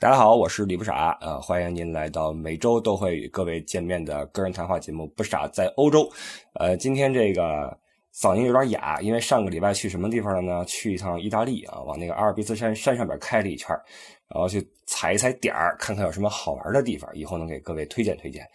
[0.00, 6.04] 大家好，我是李不傻，呃，欢迎您来到每周都会与各位见面的个人谈话节目《不傻在欧洲》。
[6.52, 7.76] 呃，今天这个
[8.14, 10.64] 嗓音有点哑，因为上个礼拜去什么地方了呢？
[10.66, 13.76] 去一趟意大利啊，往那个阿尔卑斯山山上边开了一圈，
[14.28, 18.46] 然后去踩一踩点儿，看看有什么好玩的地方，以后能给各位推荐推荐。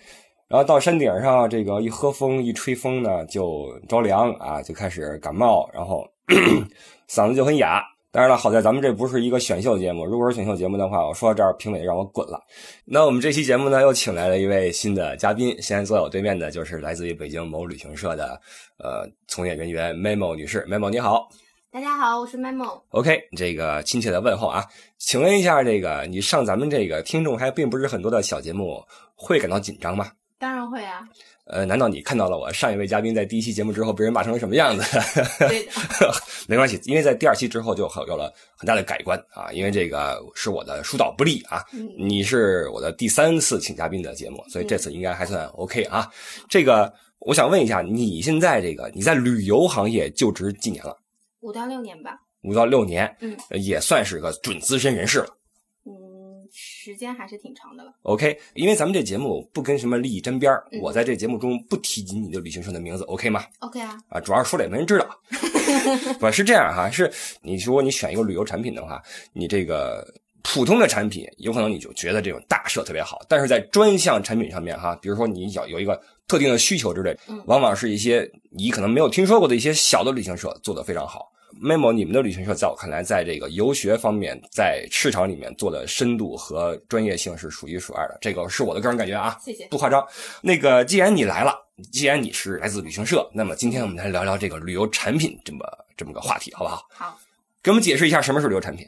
[0.48, 6.08] 然后到山顶上，这个一喝风一吹风呢，就着凉啊，就开始感冒，然后
[7.10, 7.84] 嗓子就很哑。
[8.14, 10.06] 当然了，好在咱们这不是一个选秀节目。
[10.06, 12.40] 如果是选秀节目的话，我说到这儿，评委让我滚了。
[12.86, 15.60] 那我们这期节目呢，又请来了一位新的嘉宾。
[15.60, 18.40] 现在坐在我对面的就是来自于北京某旅行社的
[18.78, 20.64] 呃从业人员 Memo 女士。
[20.70, 21.28] Memo 你好，
[21.72, 22.84] 大家好，我是 Memo。
[22.90, 24.64] OK，这个亲切的问候啊，
[25.00, 28.80] 请问一下，这个你上咱们这个听众还并不是很多的小节目，
[29.16, 30.12] 会感到紧张吗？
[30.44, 31.08] 当然会啊。
[31.46, 34.84] 呃，难道你看到了我上一位嘉宾在第一期节目之后被人骂成了什么样子？
[35.40, 35.72] 对的，
[36.48, 39.50] 没关系，因为在第二期之后就有了很大的改观啊。
[39.54, 41.64] 因为这个是我的疏导不力啊，
[41.98, 46.10] 你是我的第三次请嘉宾的节目，所以这次应该还算 OK 啊。
[46.50, 50.98] 这个我想问一下，你现在这个你在旅游行业就职几年了？
[51.40, 52.18] 五到六年吧。
[52.44, 55.28] 五到六年，嗯，也算是个准资深人士了。
[56.84, 57.94] 时间还是挺长的了。
[58.02, 65.08] OK，因为咱们这节目不跟什么利益沾边儿，嗯我在这节目中不提及你的旅行社的名字，OK 吗？OK 啊，啊，主要是说了也没人知道。
[66.20, 67.10] 不是这样哈，是
[67.42, 70.06] 你如果你选一个旅游产品的话，你这个
[70.42, 81.32] 普通的产品有可能你就觉得这种大社特别好，但是在专项产品上面哈，比如说你要有一个特定的需求之类嗯，往往是一些你可能没有听说过的一些小的旅行社做得非常好。
[81.62, 89.38] Memo，你们的旅行社在我看来，在这个游学方面，在市场里面做的深度和专业性是数一数二的，这个是我的个人感觉啊。
[89.42, 89.68] 谢谢。
[89.68, 90.06] 不夸张。
[90.42, 91.54] 那个，既然你来了，
[91.92, 95.66] 既然你是来自旅行社，那么今天我们来聊聊这个旅游产品这么
[95.96, 96.86] 这么个话题，好不好？
[96.90, 97.20] 好，
[97.62, 98.88] 给我们解释一下什么是旅游产品。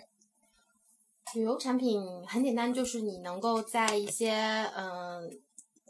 [1.35, 4.31] 旅游产品很简单，就是你能够在一些
[4.75, 5.29] 嗯、呃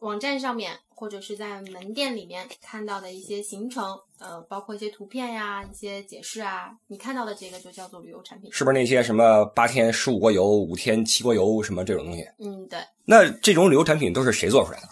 [0.05, 3.83] 网站上面，或者是在门店里面看到的一些行程，
[4.19, 8.53] 呃，包括一些图片呀、一些解释啊，你看到的这个就叫做旅游产品。
[8.53, 12.21] 是不是那些什么八天十五国游、五天七国游什么这种东西？
[12.37, 14.87] 嗯，对，那这种旅游产品都是谁做出来的？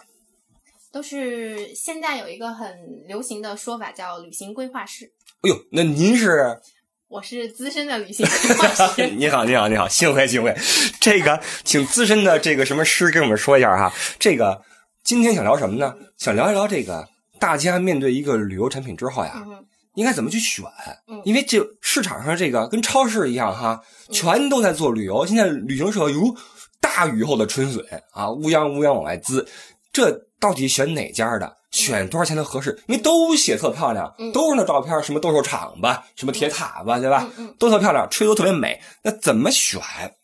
[0.91, 2.75] 都是现在有一个很
[3.07, 5.06] 流行的说法叫旅行规划师。
[5.41, 6.59] 哎呦，那您是？
[7.07, 9.07] 我是资深的旅行规划师。
[9.16, 10.56] 你好，你好，你好，幸会，幸会。
[11.00, 13.94] 这个，请资深的这个什么师跟我们说一下哈。
[14.18, 14.59] 这个
[15.03, 15.94] 今天想聊什么呢？
[16.18, 17.06] 想聊一聊这个
[17.38, 19.62] 大家面对一个旅游产品之后呀，嗯，
[19.96, 20.64] 应该怎么去选？
[21.09, 23.81] 嗯因为这市场上这个跟超市一样哈，
[24.12, 25.25] 全都在做旅游。
[25.25, 26.34] 现在旅行社如
[26.80, 29.46] 大雨后的春笋啊，乌泱乌泱往外滋。
[29.91, 30.09] 这
[30.40, 31.53] 到底选哪家的？
[31.72, 32.81] 选多少钱的合适？
[32.88, 37.30] 因为都写特漂亮，嗯都是那照片，什么斗兽场吧，什么铁塔吧，对吧？
[37.59, 38.80] 都特漂亮，吹都特别美。
[39.03, 39.81] 那怎么选？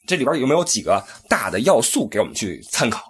[0.07, 3.03] 这里边有没有几个大的要素给我们去参考？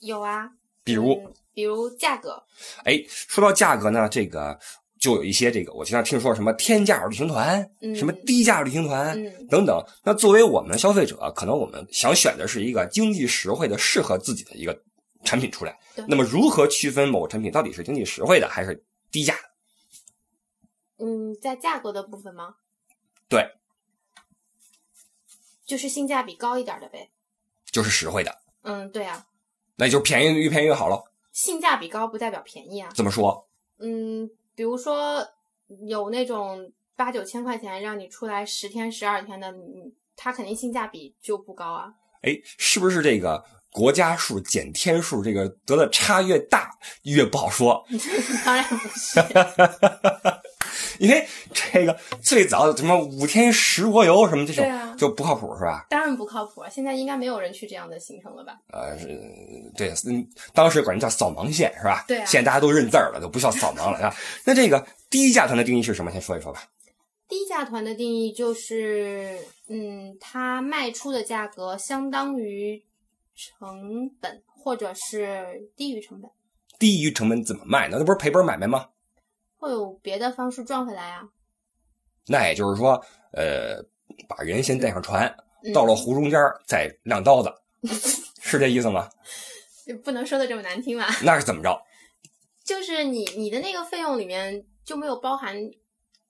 [0.00, 0.50] 有啊，
[0.84, 2.42] 比如，嗯比如价格，
[2.84, 4.58] 哎，说到价格呢，这个
[4.98, 9.84] 就有一些这个，我经常听说什么天价旅行团，嗯什么低价旅行团、嗯等等。
[10.04, 14.82] 那作为我们消费者，可能我们想选的是一个经济实惠的、适合自己的一个
[15.24, 15.78] 产品出来。
[16.08, 21.04] 那么，如何区分某个产品到底是经济实惠的还是低价的？
[21.04, 22.54] 嗯，在价格的部分吗？
[23.28, 23.44] 对，
[25.66, 27.10] 就是性价比高一点的呗。
[27.70, 29.26] 就是实惠的，嗯，对啊，
[29.80, 31.02] 那就是便宜越便宜越好了。
[31.32, 32.90] 性价比高不代表便宜啊。
[32.94, 33.48] 怎么说？
[33.78, 35.26] 嗯，比如说
[35.88, 41.94] 有那种八九千块钱让你出来十天十二天的，嗯，它肯定性价比就不高啊。
[42.20, 46.70] 哎，是不是这个国家数减天数，这个得的差越大
[47.04, 47.82] 越不好说？
[48.44, 49.18] 当然不是。
[51.00, 55.86] 因为这个最早什么五天十国游什么这种、啊就不靠谱是吧？
[55.88, 56.68] 当然不靠谱啊！
[56.68, 58.58] 现在应该没有人去这样的行程了吧？
[58.70, 59.06] 呃，是
[59.74, 62.04] 对，嗯，当时管人叫扫盲线是吧？
[62.06, 64.14] 对啊现在大家都认字儿了，都不叫扫盲了啊。
[64.44, 66.12] 那这个低价团的定义是什么？
[66.12, 66.64] 先说一说吧。
[67.26, 69.38] 低价团的定义就是，
[69.68, 72.82] 嗯，它卖出的价格相当于
[73.34, 76.30] 成本，或者是低于成本，
[76.78, 77.96] 低于成本怎么卖呢？
[77.98, 78.88] 那不是赔本买卖吗？
[79.60, 81.28] 会有别的方式赚回来啊。
[82.26, 82.92] 那也就是说，
[83.32, 83.80] 呃，
[84.26, 87.52] 把人先带上船嗯到了湖中间再亮刀子，
[88.40, 89.08] 是这意思吗？
[89.86, 91.06] 就不能说的这么难听吧。
[91.22, 91.80] 那是怎么着？
[92.64, 95.54] 就是你你的那个费用里面就没有包含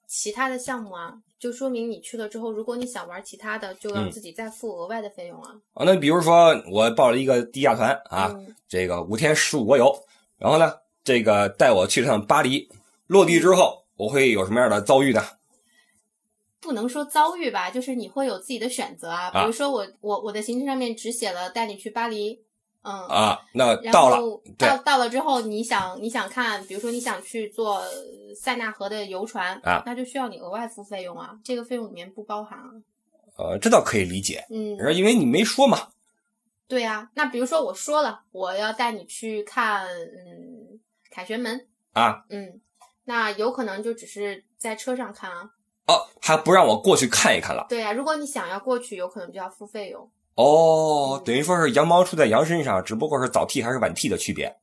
[0.06, 5.55] 其他的项目啊，就说明你去了之后，如果你想玩其他的，就要嗯自己再付额外的费用啊。
[5.75, 9.94] 啊，那比如说我报了一个低价团啊，嗯这个五天十五国游，
[10.38, 10.75] 然后呢，
[11.05, 12.67] 这个带我去趟巴黎，
[13.11, 15.21] 落地之后我会有什么样的遭遇呢？
[16.61, 19.31] 不能说遭遇吧，就是你会有自己的选择啊。
[19.33, 22.41] 比啊如说我我我的行程上面只写了带你去巴黎，
[22.83, 27.91] 嗯，啊，那到了，到到了之后，你想你想看，比如说你想去坐呃
[28.37, 32.71] 塞纳河的游船啊那就需要你额外付费用啊，这个费用里面不包含啊。
[33.37, 35.89] 呃，这倒可以理解，嗯，因为你没说嘛。
[36.69, 40.79] 对呀、那比如说我说了，我要带你去看嗯
[41.11, 42.61] 凯旋门，啊，嗯，
[43.11, 45.51] 那有可能就只是在车上看啊。
[45.89, 47.67] 哦，还不让我过去看一看了。
[47.69, 50.09] 对呀、如果你想要过去，有可能就要付费用。
[50.37, 54.57] 哦，等于说是羊毛出在羊身上，只不过是早剃还是晚剃的区别。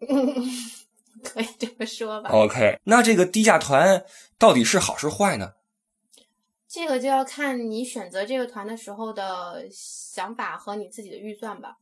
[1.22, 2.30] 可以这么说吧。
[2.30, 4.02] OK，那这个低价团
[4.38, 5.52] 到底是好是坏呢？
[6.66, 11.76] 这个就要看你选择这个团的时候的想法和你自己的预算吧。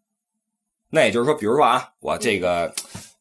[0.91, 2.75] 那也就是说，比如说啊，我这个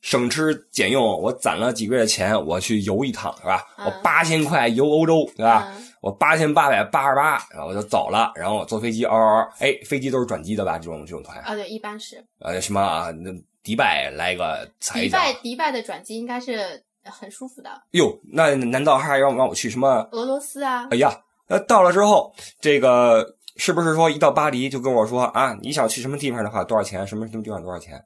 [0.09, 3.63] 省吃俭用，我攒了几个月的钱，我去游一趟，是吧？
[3.77, 5.67] 嗯我八千块游欧洲，对吧？
[5.69, 10.79] 嗯我八千八百八十八，然后我就走了，然后我坐飞机，嗷嗷嗷，哎，飞机都是转机的吧？
[10.79, 13.29] 这种这种团，啊，对，一般是呃，什么啊，那
[13.61, 17.69] 迪拜来个踩一脚，迪拜，迪拜的转机应该是很舒服的。
[17.91, 20.07] 哟，那难道还让让我去什么？
[20.12, 21.15] 俄罗斯啊，哎呀，
[21.47, 27.05] 那到了之后，这个是不是说一到巴黎就跟我说啊，你想去什么地方的话多少钱？
[27.05, 28.01] 什么什么地方多少钱？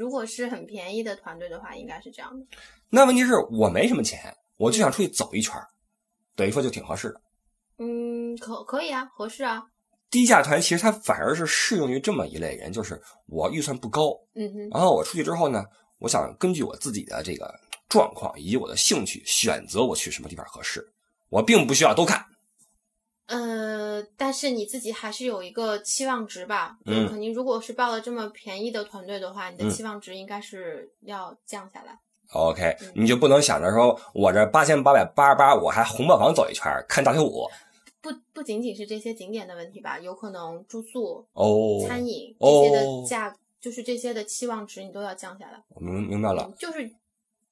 [0.00, 2.46] 嗯，如果是很便宜的团队的话，应该是这样的。
[2.88, 5.68] 那问题是我没什么钱，我就想出去走一圈儿，
[6.34, 7.20] 等于说就挺合适的。
[7.78, 9.64] 嗯，可可以啊，合适啊。
[10.10, 15.64] 低价团其实它反而是适用于这么一类人，就是我预算不高，嗯哼，然后我出去之后呢，
[16.00, 17.54] 我想根据我自己的这个
[17.88, 20.90] 状况以及我的兴趣选择我去什么地方合适，
[21.28, 22.24] 我并不需要都看。
[23.30, 26.76] 呃，但是你自己还是有一个期望值吧？
[26.84, 31.96] 嗯就肯定如果是报了这么便宜的团队的话，你的嗯期望值应该是要降下来。
[32.32, 37.48] OK，嗯你就不能想着说我这八千八百八十八，我还红磨坊走一圈看大跳舞
[38.00, 41.84] 不不仅仅是这些景点的问题吧，有可能住宿、哦。
[41.86, 45.62] 餐饮哦这些的价，就是这些的期望值你都要降下来。
[45.68, 46.90] 我明明白了嗯，就是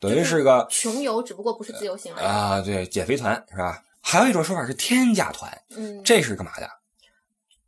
[0.00, 2.26] 等于是个穷游，只不过不是自由行而已。
[2.26, 3.82] 啊，对，减肥团是吧？
[4.00, 6.68] 还有一种说法是天价团，嗯，这是干嘛的？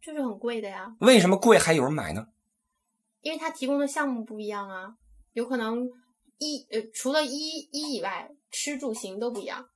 [0.00, 2.27] 就是很贵的呀，为什么贵还有人买呢？
[3.21, 4.94] 因为它提供的项目不一样啊，
[5.35, 5.91] 有可能
[6.38, 9.69] 一呃除了一一以外，吃住行都不一样。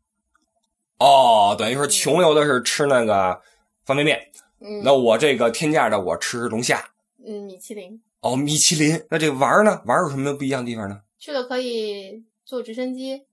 [0.98, 3.42] 哦，等于说穷游的是吃那个
[3.84, 6.82] 方便面，嗯，那我这个天价的我吃龙虾。
[7.26, 9.82] 嗯，米其林哦，米其林，那这玩呢？
[9.84, 11.02] 玩有什么不一样的地方呢？
[11.18, 13.26] 去了可以坐直升机、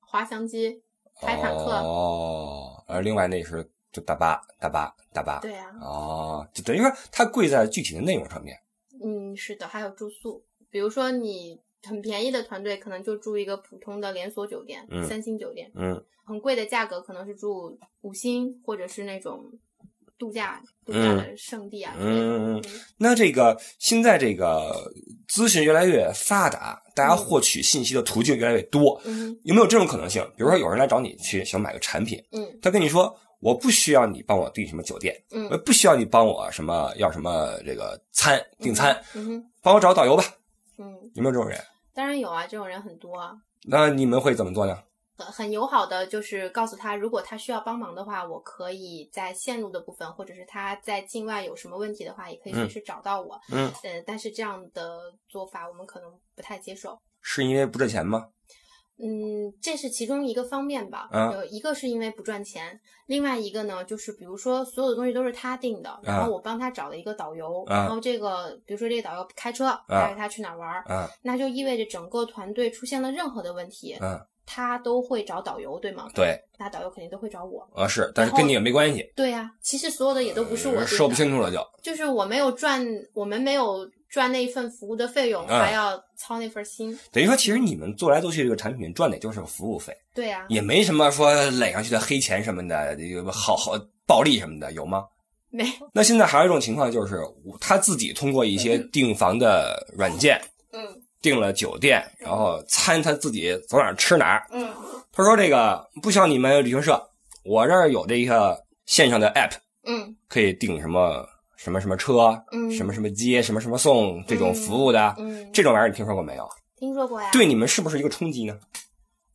[0.00, 0.82] 滑翔机、
[1.22, 1.70] 开坦克。
[1.70, 5.38] 哦，而另外那是就大巴、大巴、大巴。
[5.40, 8.58] 对啊，哦，就等于说它贵在具体的内容上面。
[9.02, 19.50] 嗯，是的，还有住宿，比如说你很便宜的团队，可能就住一个普通的连锁酒店，嗯三星酒店，嗯，很贵的价格可能是住五星或者是那种
[20.22, 21.92] 度假度假的圣地啊。
[21.98, 24.88] 嗯嗯嗯那这个现在这个
[25.26, 30.22] 资讯越来越发达，大家获取信息的途径越来越多，嗯有没有这种可能性？
[30.36, 40.22] 比如说有人来找你去想买个产品，嗯他跟你说我不需要你帮我订什么酒店，嗯我不需要你帮我什么要什么这个餐订餐，嗯哼帮我找导游吧，
[40.78, 41.58] 嗯，有没有这种人？
[41.92, 43.32] 当然有啊，这种人很多啊。
[43.64, 44.78] 那你们会怎么做呢？
[45.16, 53.38] 很很友好的，就是告诉他，如果他需要帮忙的话，我可以在线路的部分，或者是他在境外有什么问题的话，也可以随时找到我。
[53.50, 56.98] 嗯，呃，但是这样的做法我们可能不太接受。
[57.20, 58.28] 是因为不赚钱吗？
[58.98, 61.08] 嗯，这是其中一个方面吧。
[61.10, 70.84] 啊呃，一个是因为不赚钱，另外一个呢，就是比如说所有的东西都是他定的，然后我帮他找了一个导游，啊然后这个比如说这个导游开车带着他去哪儿玩
[71.22, 76.08] 那就意味着整个团队出现了任何的问题，嗯，他都会找导游，对吗？
[76.14, 77.68] 对，那导游肯定都会找我。
[77.74, 81.58] 啊是，但是跟你也没关系，对呀、其实所有的也都不是我说不清楚了就。
[81.82, 86.98] 就是我没有赚，我们没有赚那一份服务的费用，嗯还要操那份心。
[87.10, 92.96] 等于说，其实你们做来做去，这个产品赚的也就是个服务费，对呀、也没什么说垒上去的黑钱什么的，
[93.32, 93.72] 好好
[94.06, 95.04] 暴利什么的，有吗？
[95.50, 97.20] 没有，那现在还有一种情况就是，
[97.60, 100.40] 他自己通过一些订房的软件
[100.72, 104.46] 嗯订了酒店，然后餐他自己走哪儿吃哪儿。
[104.50, 104.68] 嗯
[105.14, 107.10] 他说这个不需要你们旅行社，
[107.44, 109.52] 我这儿有这个线上的 app，
[109.84, 116.48] 嗯可以订什么什么什么车，嗯，什么什么接，什么什么送这种服务的，嗯，这种玩意儿你听说过没有？
[116.76, 117.28] 听说过呀。
[117.30, 118.58] 对你们是不是一个冲击呢？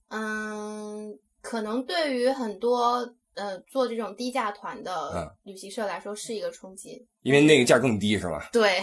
[0.09, 8.49] 嗯，可能对于很多呃做这种低价团嗯的旅行社来说是一个冲击，因为那个价更低是吧？
[8.51, 8.81] 对。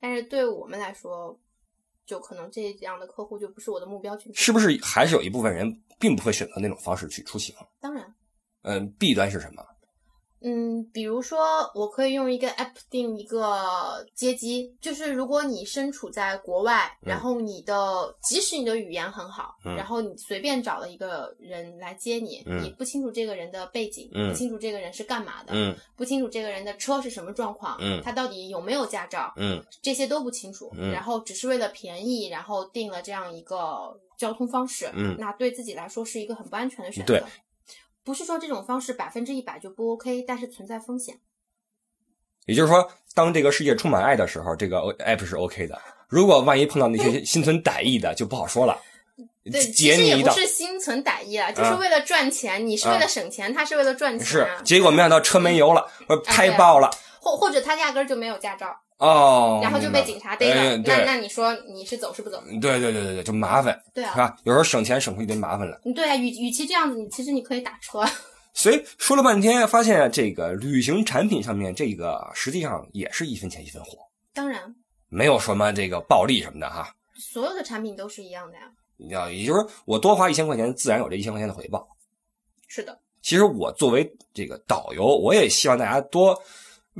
[0.00, 1.36] 但是对我们来说，
[2.08, 4.38] 就可能这样的客户就不是我的目标群体。
[4.38, 7.54] 是不是还是有一部分人并不会选择那种方式去出行？
[7.80, 8.14] 当然，
[8.62, 9.62] 嗯，弊端是什么？
[10.40, 37.14] 嗯，比如说，我可以用一个 app 定一个接机，就是如果你身处在国外，嗯然后你的即使你的语言很好，嗯然后你随便找了一个人来接你，嗯你不清楚这个人的背景，嗯不清楚这个人是干嘛的，嗯不清楚这个人的车是什么状况，嗯他到底有没有驾照，嗯这些都不清楚，嗯然后只是为了便宜，然后定了这样一个交通方式，嗯那对自己来说是一个很不安全的选择。
[37.14, 37.22] 对
[38.08, 41.18] 不是说这种方式百分之一百就不 OK，但是存在风险。
[42.46, 45.78] 也就是说，当这个世界充满爱的时候，这个 app 是 OK 的。
[46.08, 48.80] 如果万一碰到那些心存歹意的，就不好说了。
[49.44, 52.66] 对，截其实你也不是心存歹意啊，就是啊为了赚钱。
[52.66, 56.90] 你是为了省钱，他是为了赚钱是啊。，结果没想到车没油了，我拍爆了。
[57.20, 60.76] 或或者他压根儿就没有驾照，哦，然后就被警察逮了。
[60.78, 62.42] 那那你说你是走是不走？
[62.60, 64.36] 对对对对对，就麻烦，对啊，是吧？
[64.44, 65.78] 有时候省钱省出一堆麻烦来。
[65.94, 68.04] 对啊，与与其这样子，你其实你可以打车。
[68.54, 73.98] 所以说了半天，发现这个旅行产品上面，这个实际上也是一分钱一分货，
[74.34, 74.74] 当然，
[75.08, 76.92] 没有什么这个暴利什么的哈。
[77.14, 78.62] 所有的产品都是一样的呀。
[78.96, 81.86] 你知道，也就是说，我多花一千块钱，自然有这一千块钱的回报。
[82.66, 86.36] 是的，其实我作为这个导游，我也希望大家多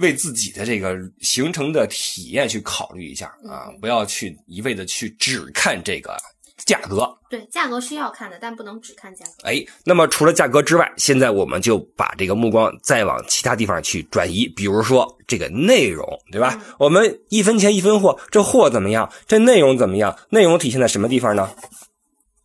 [0.01, 6.17] 为自己的这个形成的体验去考虑一下啊，嗯不要去一味的去只看这个
[6.65, 7.09] 价格。
[7.31, 9.33] 对，价格是要看的，但不能只看价格。
[9.49, 16.55] 哎，那么除了价格之外，现在我们就把这个目光再往其他地方去转移，比如说这个内容，对吧？
[16.59, 19.11] 嗯我们一分钱一分货，这货怎么样？
[19.27, 20.17] 这内容怎么样？
[20.31, 21.51] 内容体现在什么地方呢？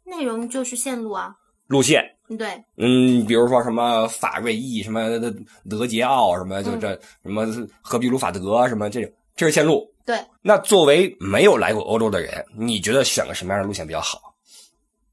[0.05, 1.35] 内容就是线路啊，
[1.67, 2.03] 路线，
[2.37, 5.33] 对，嗯，比如说什么法瑞意，什么德
[5.69, 7.45] 德捷奥，什么就嗯这什么
[7.81, 9.91] 荷比鲁法德，什么这种，这是线路。
[10.05, 14.35] 对，那作为没有来过欧洲的人，你觉得选个什么样的路线比较好？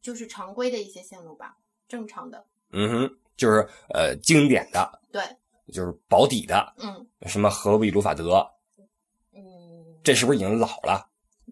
[0.02, 1.57] 就是常规的一些线路吧，
[1.88, 2.45] 正常的。
[2.73, 5.23] 嗯哼，就是呃经典的，对，
[5.73, 8.45] 就是保底的，嗯什么荷比鲁法德，
[9.33, 9.42] 嗯，
[10.02, 11.07] 这是不是已经老了？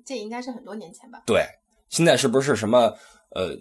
[0.05, 1.23] 这应该是很多年前吧。
[1.27, 1.45] 对，
[1.91, 2.93] 现在是不是什么
[3.31, 3.57] 呃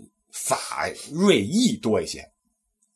[0.46, 2.24] 法瑞意多一些？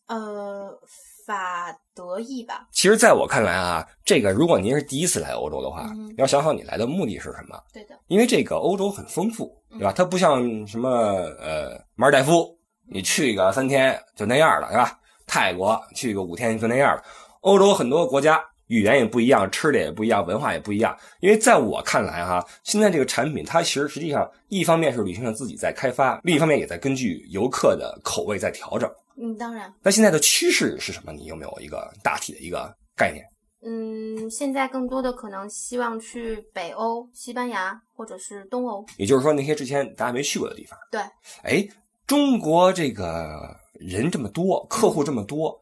[0.07, 0.77] 呃，
[1.25, 7.57] 法德意吧，其实，在我看来啊，这个如果您是第一次来欧洲的话，嗯要想好你来的目的是什么。
[7.71, 9.93] 对的，因为这个欧洲很丰富，嗯对吧？
[9.95, 12.57] 它不像什么呃马尔代夫，
[12.89, 14.99] 你去个三天就那样了，对吧？
[15.25, 17.03] 泰国去个五天就那样了。
[17.41, 20.97] 欧洲很多国家语言也不一样，吃的也不一样，文化也不一样。
[21.19, 28.89] 因为在我看来哈，现在这个产品它其实实际上一方面是旅行社自己在开发，另一方面也在根据游客的口味在调整。
[29.21, 31.11] 嗯，当然，那现在的趋势是什么？
[31.11, 33.25] 你有没有一个大体的一个概念？
[33.63, 38.85] 嗯，现在更多的可能希望去北欧、西班牙或者是东欧。
[38.97, 40.79] 也就是说，那些之前大家没去过的地方。
[40.89, 41.01] 对，
[41.43, 41.67] 哎，
[42.07, 45.60] 中国这个人这么多，客户这么多，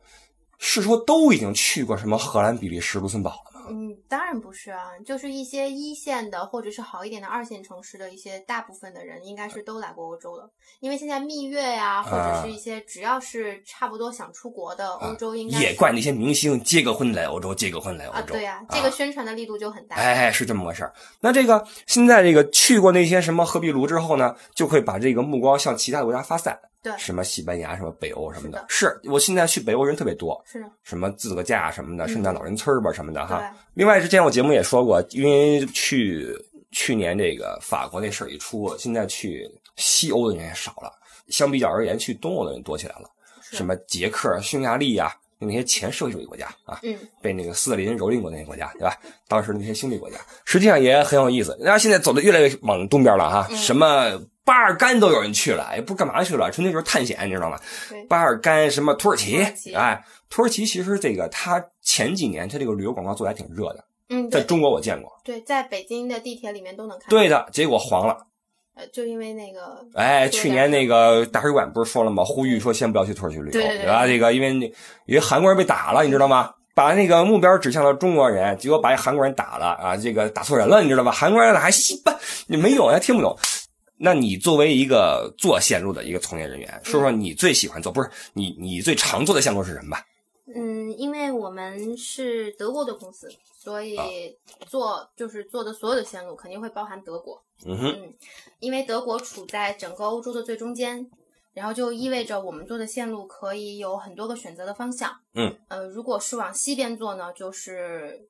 [0.59, 3.67] 是说都已经去过什么荷兰、比利时、卢森堡了吗？
[3.71, 10.49] 嗯，当然不是啊，就是一些一线的或者是好一点的二线城市的一些大部分的人，应该是都来过欧洲了。
[10.79, 18.33] 因为现在蜜月呀、或者是一些只要是差不多想出国的欧洲，应该是也怪那些明星结个婚来欧洲，结个婚来欧啊，洲。
[18.33, 19.95] 对呀、这个宣传的力度就很大。
[19.95, 20.91] 哎哎，是这么回事儿。
[21.21, 28.65] 那这个现在这个去过那些什么荷比卢之后呢，就会把这个目光向其他的国家发散，对什么西班牙、什么北欧什么的。
[28.69, 33.53] 是我现在去北欧人特别多，是的，什么自个驾什么的，嗯圣诞老人村儿吧什么的哈。
[33.73, 36.33] 另外，之前我节目也说过，因为去
[36.71, 40.91] 去年这个法国那事儿一出，现在去西欧的人也少了，
[41.27, 43.09] 相比较而言，去东欧的人多起来了。
[43.41, 48.95] 是什么捷克、匈牙利呀、那些前社会主义国家啊，嗯，被那个斯大林蹂躏过那些国家，对吧？
[49.27, 51.57] 当时那些兄弟国家，实际上也很有意思。
[51.59, 57.59] 然后现在走的越来越往东边了哈，嗯什么巴尔干都有人去了，也不干嘛去了，纯粹就是探险，你知道吗？
[58.07, 59.43] 巴尔干什么土耳其
[59.75, 65.11] 哎，土耳其其实这个它前几年它这个旅游广告做的还挺热的，嗯，在中国我见过。
[65.23, 67.09] 对，在北京的地铁里面都能看到。
[67.09, 68.25] 对的，结果黄了。
[68.75, 72.23] 呃，就因为那个，哎，去年那个大使馆不是说了吗？
[72.23, 74.07] 呼吁说先不要去土耳其旅游，对对对吧？
[74.07, 74.53] 这个因为
[75.05, 76.53] 因为韩国人被打了，你知道吗？
[76.73, 79.97] 把那个目标指向了中国人，结果把韩国人打了啊！
[79.97, 81.11] 这个打错人了，你知道吧？
[81.11, 82.17] 韩国人还西班，
[82.47, 83.37] 你没有，还听不懂。
[84.01, 90.05] 那你作为一个做线路的一个从业人员，说说你最喜欢做，不是你你最常做的线路是什么吧？
[90.55, 93.99] 嗯，因为我们是德国的公司，所以
[94.67, 97.43] 做就是做的所有的线路肯定会包含德国。
[97.65, 98.13] 嗯哼，嗯，
[98.59, 101.11] 因为德国处在整个欧洲的最中间，
[101.53, 105.19] 然后就意味着我们做的线路可以有很多个选择的方向。
[105.33, 108.27] 嗯，呃，如果是往西边做呢，就是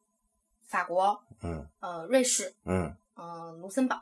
[0.65, 4.01] 法国，嗯呃，瑞士，嗯呃，卢森堡。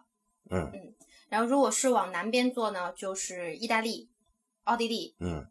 [0.49, 0.93] 嗯嗯
[1.29, 4.09] 然后如果是往南边做呢，就是意大利、
[4.63, 5.45] 奥地利，嗯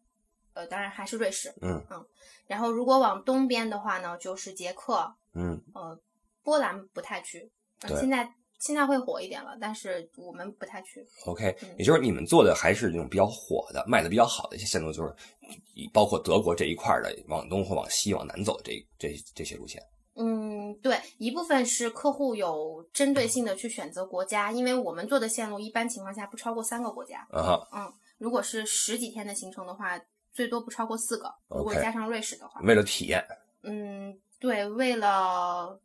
[0.55, 1.55] 呃，当然还是瑞士。
[1.61, 2.05] 嗯嗯
[2.47, 5.99] 然后如果往东边的话呢，就是捷克，嗯呃，
[6.43, 7.51] 波兰不太去，
[7.89, 11.07] 现在现在会火一点了，但是我们不太去。
[11.27, 15.15] ，OK，嗯也就是你们做的还是那种比较火的、卖的比较好的一些线路，就是
[15.75, 19.83] 以包括德国这一块儿的往东或往西、往南走这这这些路线。
[20.77, 27.27] 嗯，对，一部分是客户有针对性的去选择国家，因为我们做的线路一般情况下不超过三个国家。
[27.31, 29.99] 啊，嗯，如果是十几天的行程的话，
[30.33, 31.35] 最多不超过四个。
[31.49, 33.25] 如果加上瑞士的话，为了体验，
[33.63, 35.79] 嗯，对，为了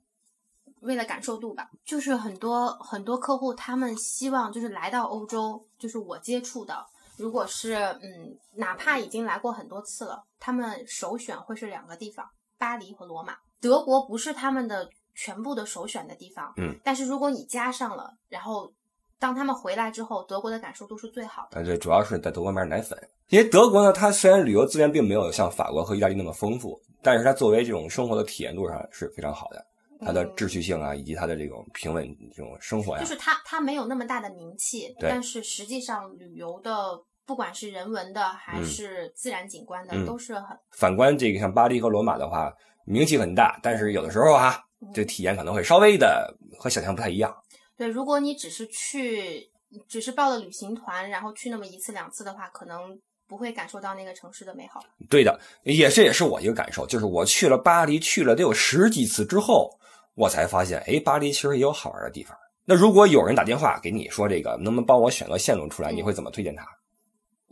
[0.81, 6.85] 为了感受度吧，就是很多很多客户他们希望就是来到欧洲，就是我接触的，
[7.17, 13.37] 如果是嗯，哪怕已经来过很多次了，他们首选会是两个地方，巴黎和罗马。
[13.61, 18.73] 德国不是他们的全部的首选的地方，嗯，但是如果你加上了，然后
[19.19, 21.59] 当他们回来之后，德国的感受度是最好的。
[21.59, 22.97] 呃，对，主要是在德国买奶粉，
[23.29, 29.63] 因为德国呢，它虽然旅游资源并没有像法国和意大利那么丰富，但是它作为这种生活的体验度上是非常好的，
[29.99, 32.03] 它的嗯秩序性啊，以及它的这种平稳
[32.35, 36.99] 这种生活呀就，是它它没有那么大的名气，但是实际上旅游的
[37.31, 44.61] 不管是人文的还嗯是自然景观的，嗯都是很反观这个像巴黎和罗马的话，名气很大，但是有的时候哈、
[44.93, 47.33] 这体验可能会稍微的和想象不太一样。
[47.77, 47.87] 对。
[47.87, 49.49] 如果你只是去，
[49.87, 54.81] 只是报了旅行团，然后去那么一次两次的话，可能不会感受到那个城市的美好。
[55.09, 59.71] 对的，也这也是我一个感受，就是我去了巴黎，去了得有十几次之后，
[60.15, 62.35] 我才发现，哎，巴黎其实也有好玩的地方。
[62.65, 65.93] 那如果有人打电话给你说这个，能不能帮我选个线路出来？
[65.93, 66.67] 嗯你会怎么推荐他？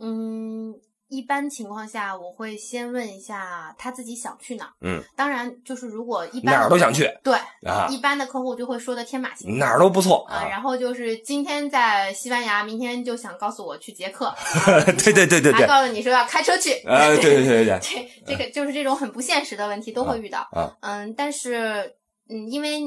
[0.00, 0.74] 嗯，
[1.08, 4.70] 一般情况下，我会先问一下他自己想去哪儿。
[4.80, 7.34] 嗯，当然，就是如果一般哪儿都想去对，
[7.66, 9.58] 啊，一般的客户就会说的天马行空。
[9.58, 10.48] 哪儿都不错啊，啊。
[10.48, 14.34] 然后就是今天在西班牙，明天就想告诉我去捷克，
[15.04, 16.74] 对对对对对，还告诉你说要开车去。
[16.86, 20.48] 啊，对对对对对， 这这个就是这种很不现实的问题都会遇到。
[20.52, 21.94] 啊嗯，但是
[22.28, 22.80] 嗯，因为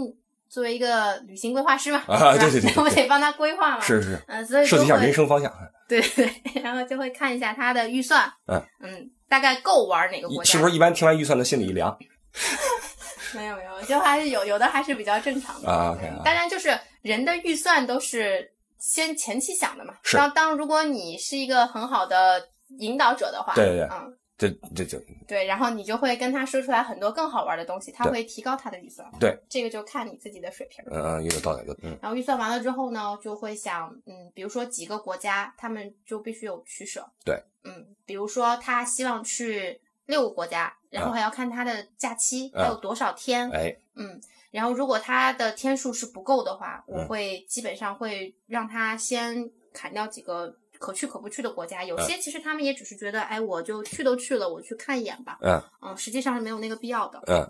[0.49, 3.81] 作为一个旅行规划师嘛，啊对对对 对我得帮他规划嘛。
[3.81, 5.51] 是是，嗯，所以设计一下人生方向。
[5.87, 8.31] 对对，然后就会看一下他的预算。
[8.47, 10.51] 嗯嗯，大概够玩哪个国家？
[10.51, 11.97] 是不是一般听完预算的心里一凉
[13.35, 19.93] 没有没有，就还是有有的还是比较正常的啊当然，就是人的预算都是先前期想的嘛。
[20.03, 22.47] 是当当如果你是一个很好的
[22.79, 29.07] 引导者的话，对对对嗯，这这就对，然后你就会跟他说出来很多更好玩的东西，他会提高他的预算。
[29.19, 30.83] 对，这个就看你自己的水平。
[30.87, 37.07] 嗯嗯有道理，有嗯然后预算完了之后呢，就会想，嗯，比如说几个国家，他们就必须有取舍。
[37.23, 43.49] 对，嗯，比如说他希望去六个国家，然后还要看他的假期、嗯还有多少天。
[43.51, 44.19] 哎嗯，
[44.49, 51.81] 然后如果他的天数是不够的话，我嗯会基本上会让他先砍掉几个可去可不去的国家。
[51.81, 55.37] 有些其实他们也只是觉得，哎，我就去都去了，我去看一眼吧。
[55.41, 57.21] 嗯嗯，实际上是没有那个必要的。
[57.27, 57.49] 嗯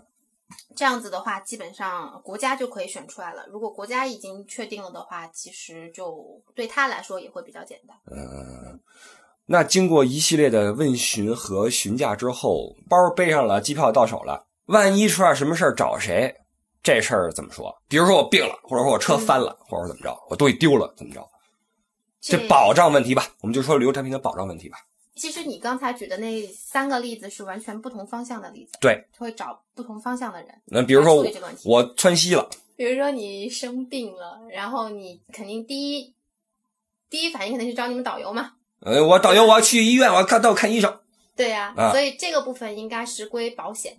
[0.76, 3.44] 这样子的话，基本上国家就可以选出来了。
[3.48, 7.96] 如果国家已经确定了的话，其实就对他来说也会比较简单。
[8.12, 8.78] 嗯。
[9.46, 16.32] 那经过一系列的问询和询价之后，包背上了，机票到手了，万一出点什么事儿找谁？
[16.82, 17.74] 这事儿怎么说？
[17.88, 21.26] 比如说我病了，或者说我车翻了，或者怎么着，我东西丢了，怎么着？
[22.24, 24.78] 这保障问题吧，我们就说旅游产品的保障问题吧。
[25.14, 31.24] 其实你刚才举的那三个例子是完全不同方向的例子，对，会找不同方向的人那比如说我。
[31.64, 36.14] 我窜稀了，比如说你生病了，然后你肯定第一
[37.08, 38.52] 第一反应肯定是找你们导游嘛。
[38.80, 41.00] 呃，我导游我要去医院，我要看带我看医生，
[41.36, 43.98] 对呀、啊所以这个部分应该是归保险。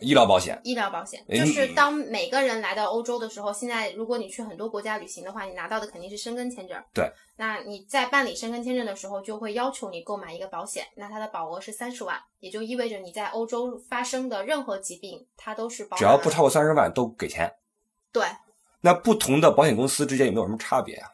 [0.00, 0.60] 医疗保险。
[0.64, 6.82] 医疗保险，哎就是当每个人来到欧洲的时候，现在如果你去很多国家旅行的话，你拿到的肯定是申根签证。
[6.94, 17.52] 对，那你在办理申根签证的时候，就会要求你购买一个保险，那它的保额是三十万，也就意味着你在欧洲发生的任何疾病，它都是保只要不超过三十万都给钱。
[18.12, 18.24] 对。
[18.80, 21.08] 那不同的保险公司之间有没有什么差别啊？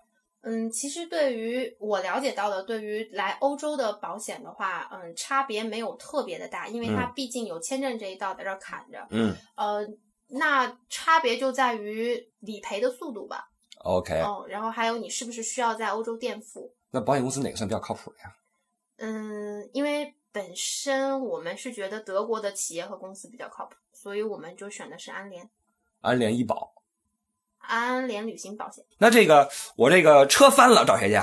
[0.45, 9.07] 嗯，其实对于我了解到的，对于来欧洲的保险的话，嗯，差别没有特别的大，因为它毕竟有签证这一道在这儿砍着。
[9.11, 9.87] 嗯呃，
[10.29, 13.49] 那差别就在于理赔的速度吧。
[13.85, 16.71] ，OK，哦，然后还有你是不是需要在欧洲垫付？
[16.91, 18.37] 那保险公司哪个算比较靠谱的呀？
[18.99, 25.49] 嗯，因为本身我们是觉得德国的企业和公司比较靠谱，所以我们就选的是安联，
[26.03, 26.74] 安联医保。
[27.67, 28.85] 安联旅行保险。
[28.99, 31.17] 那这个我这个车翻了找谁去？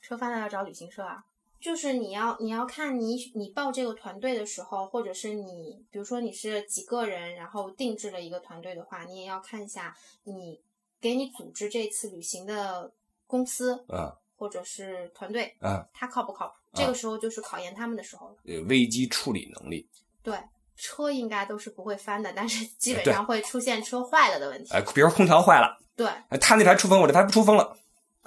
[0.00, 1.24] 车翻了要找旅行社啊。
[1.58, 10.60] 就是你要你要看你你报这个团队的时候，或者是你比如说你是几个人，然后定制了一个团队的话，你也要看一下你
[11.00, 12.92] 给你组织这次旅行的
[13.26, 16.54] 公司，嗯，或者是团队，嗯，他靠不靠谱？
[16.74, 18.36] 这个时候就是考验他们的时候了。
[18.44, 19.88] 呃，危机处理能力。
[20.22, 20.38] 对，
[20.76, 24.72] 车应该都是不会翻的，但是 基本上会出现车坏了的问题。
[24.74, 27.76] 哎，比如说空调坏了，对，哎他那台出风，我这台不出风了。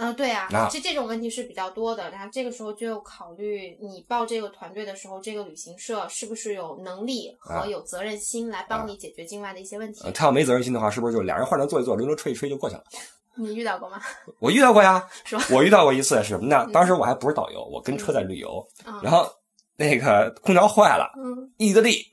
[0.02, 2.10] 嗯，对啊啊，这这种问题是比较多的。
[2.10, 10.12] 然后这个时候就考虑你报这个团队的时候，这个旅行社是不是有能力啊和有责任心来帮你解决境外的一些问题呃。
[10.14, 12.84] 他要没责任心的话，是不是就俩人换着坐一坐，轮流吹一吹就过去了？
[13.36, 14.02] 你遇到过吗？
[14.40, 16.66] 我遇到过呀 是吧，我遇到过一次是什么呢？
[16.72, 19.30] 当时我还不是导游，我跟车在旅游，嗯然后
[19.76, 22.09] 那个空调坏了，嗯，意大利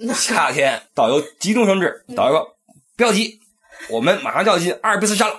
[0.14, 2.56] 夏天，导游急中生智，导游说
[2.96, 3.38] 不要急，
[3.90, 5.34] 我们马上就要进阿尔卑斯山了。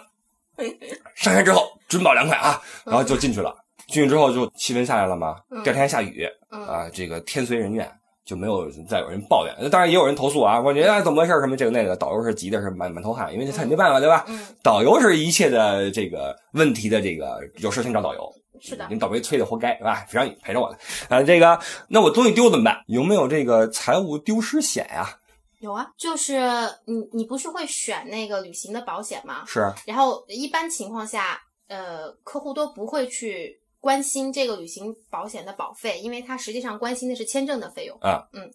[1.15, 3.55] 上山之后准保凉快啊，然后就进去了。
[3.87, 5.63] 进去之后就气温下来了嘛，嗯。
[5.63, 6.63] 第二天还下雨嗯。
[6.67, 7.91] 啊，这个天随人愿，
[8.23, 9.69] 就没有再有人抱怨。
[9.71, 14.23] 当然也有人投诉啊，我觉得哎怎么回事什么这个那个，导游是急的是满满头汗，因为他也没办法对吧？
[14.27, 18.97] 嗯，导游是一切的这个问题的这个有事情找导游，是的你。
[18.97, 20.05] 倒霉催的活该是吧？
[20.09, 20.77] 谁让你陪着我的
[21.09, 21.21] 啊？
[21.23, 22.83] 这个那我东西丢怎么办？
[22.87, 25.17] 有没有这个财务丢失险呀、
[25.59, 26.39] 有啊，就是
[26.85, 29.43] 你你不是会选那个旅行的保险吗？
[29.45, 37.97] 是然后一般情况下，呃，客户都不会去关心这个旅行保险的保费，因为他实际上关心的是签证的费用。
[38.01, 38.51] 啊，嗯，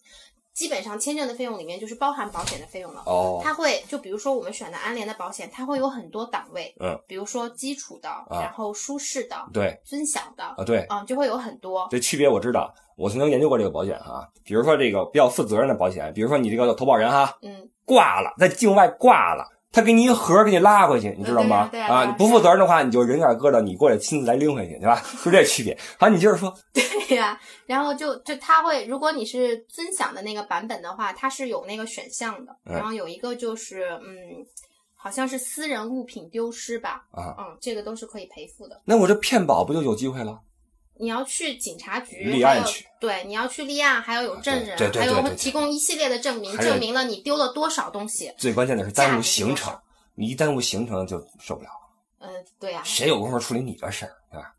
[0.57, 3.03] 基本上签证的费用里面就是包含保险的费用了。
[3.05, 11.87] 哦，它会就比如说我们选的安联的保险，它会有很多档位，嗯，比如说基础的，然后舒适的，对尊享的，啊，对，嗯，就会有很多。
[11.91, 14.27] 这区别我知道，我曾经研究过这个保险哈。
[14.43, 19.47] 比如说这个比较负责任的保险，比如说你这个投保人哈嗯，挂了，在境外挂了。
[19.77, 21.69] 他给你一盒给你拉回去，你知道吗？
[21.71, 25.03] 对啊对啊对啊你不负责任的话，你就人点疙瘩，你过来亲自来拎回去，对吧？
[25.23, 25.77] 就这区别。
[25.99, 26.51] 好，你接着说。
[26.73, 34.17] 对呀、然后就就他会，如果你是尊享的那个版本的话，它是有那个选项的，嗯然后有一个就是嗯，
[34.97, 38.81] 好像是私人物品丢失吧，啊，嗯，这个都是可以赔付的。
[38.87, 40.41] 那我这骗保不就有机会了？
[40.99, 48.33] 你要去警察局，立案去对，你要去立案，还要有证人，对对对还有提供一系列的证明，证明了你丢了多少东西。
[48.39, 49.79] 最关键的是耽误行程，
[50.15, 51.69] 你一耽误行程就受不了。
[52.19, 54.55] 呃，对呀、谁有功夫处理你的事儿，对吧？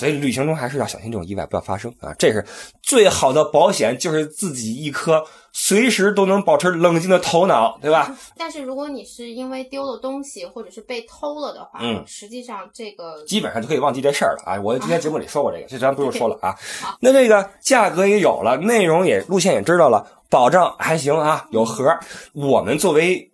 [0.00, 2.14] 所以旅行中还是要小心这种意外不要发生啊！
[2.18, 2.42] 这是
[2.82, 8.16] 最好的保险，就是自己一颗随时都能保持冷静的头脑，对吧？
[8.38, 14.58] 但是如果你是因为丢了东西或者是被偷了的话，嗯实际上这个基本上就可以忘记这事儿了啊！
[14.62, 16.56] 我今天节目里说过这个，这咱不用 说了啊。
[17.00, 21.84] 那这个价格也有了，内容也路线也知道了，保障还行啊，有盒。
[22.32, 23.30] 我们作为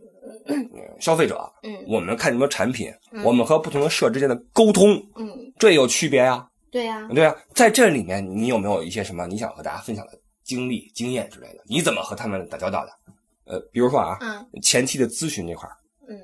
[0.49, 0.57] 呃
[0.99, 10.13] 消费者，嗯我们看什么产品，嗯我们和不同的社之间的沟通，嗯，这有区别呀、对呀、对啊，在这里面你有没有一些什么你想和大家分享的
[10.45, 11.63] 经历、经验之类的？
[11.67, 12.93] 你怎么和他们打交道的？
[13.45, 15.77] 呃，比如说啊，嗯前期的咨询这块儿，
[16.09, 16.19] 嗯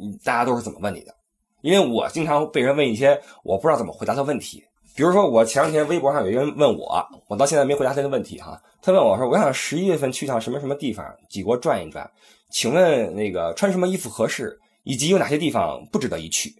[0.00, 1.14] 嗯大家都是怎么问你的？
[1.62, 4.62] 因为我经常被人问一些我不知道怎么回答的问题。
[4.96, 8.62] 比如说，我前两天微博上有一个人问我，我到现在没回答他的问题哈。
[8.80, 12.08] 他问我说：“我想十一月份去趟什么什么地方，几国转一转，
[12.52, 16.54] 请问那个穿什么衣服合适，以及有哪些地方不值得一去？”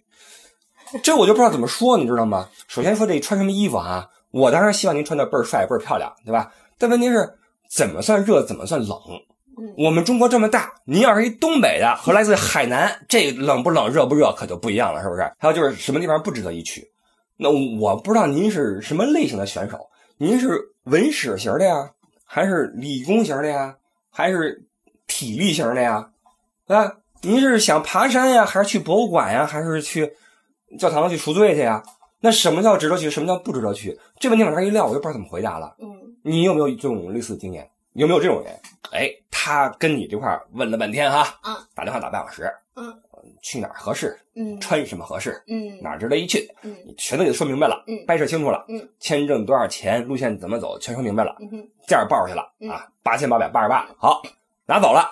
[1.03, 2.47] 这我就不知道怎么说，你知道吗？
[2.67, 6.51] 首先说这穿什么衣服啊，我当然希望您穿的倍儿帅、倍儿漂亮，对吧？
[6.77, 7.37] 但问题是，
[7.69, 8.97] 怎么算热，怎么算冷？
[9.57, 15.21] 嗯我们中国这么大，您要是一东北的和来自海南，这冷不冷、热不热可就不一样了，是不是？
[15.39, 16.85] 还有就是什么地方不值得一去？
[17.37, 19.79] 那我不知道您是什么类型的选手，
[20.17, 21.89] 您是文史型的呀，
[22.25, 23.75] 还是理工型的呀，
[24.11, 24.67] 还是
[25.07, 26.09] 体力型的呀？
[26.67, 30.11] 啊，您是想爬山呀，还是去博物馆呀，还是去
[30.77, 31.83] 教堂去赎罪去呀？
[32.21, 33.09] 那什么叫值得去？
[33.09, 33.99] 什么叫不值得去？
[34.19, 35.75] 这问题往这一撂，我就不知道怎么回答了。
[35.79, 37.69] 嗯你有没有这种类似的经验？
[37.93, 38.59] 有没有这种人？
[38.91, 42.91] 哎，他跟你这块问了半天哈，嗯，打电话打半小时，嗯，
[43.43, 51.35] 去哪儿合适，嗯穿什么合适，嗯哪儿值得一去，嗯你全都给他说明白了，嗯掰扯清楚了，嗯，签证多少钱，路线怎么走，全说明白了，
[51.87, 54.23] 价报出去了嗯啊，八千八百八十八，好，
[54.65, 55.11] 拿走了，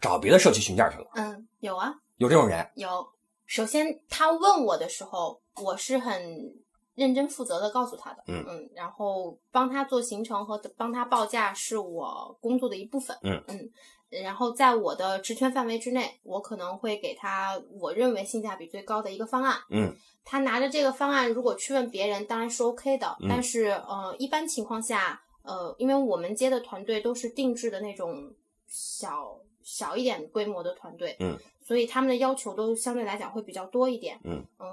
[0.00, 3.06] 找别的社区询价去了，嗯，有啊有这种人，有。
[3.46, 6.54] 首先他问我的时候，我是很
[6.94, 13.70] 认真负责的告诉他的，嗯然后帮他做行程和帮他报价是我工作的一部分，嗯嗯，
[14.08, 19.58] 然后在我的职权范围之内，我可能会给他我认为性价比最高的一个方案。
[19.70, 23.16] 嗯，他拿着这个方案，如果去问别人，当然是 OK 的。
[23.20, 28.32] 嗯但是呃，一般情况下，呃，因为我们接的团队都是定制的那种
[28.66, 34.20] 小小一点规模的团队，嗯，所以他们的要求都相对来讲会比较多一点。
[34.22, 34.66] 嗯嗯